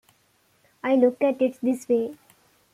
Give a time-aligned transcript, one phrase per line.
[0.83, 2.17] I look at it this way.